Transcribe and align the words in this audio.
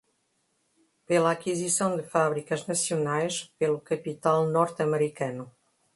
pela 1.05 1.29
aquisição 1.29 1.95
de 1.95 2.01
fábricas 2.01 2.65
nacionais 2.65 3.53
pelo 3.59 3.79
capital 3.79 4.47
norte-americano 4.47 5.51